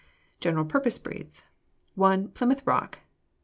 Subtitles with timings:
[0.39, 1.43] General Purpose Breeds
[1.93, 2.29] 1.
[2.29, 2.97] Plymouth Rock.